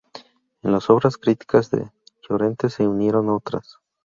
[0.63, 1.91] A las obras críticas de
[2.27, 3.77] Llorente se unieron otras.